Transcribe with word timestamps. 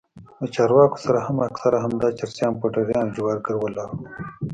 له 0.39 0.45
چارواکو 0.55 0.97
سره 1.05 1.19
هم 1.25 1.37
اکثره 1.49 1.77
همدا 1.85 2.09
چرسيان 2.19 2.53
پوډريان 2.59 3.05
او 3.09 3.13
جوارگر 3.15 3.55
ولاړ 3.59 3.89
وو. 3.93 4.03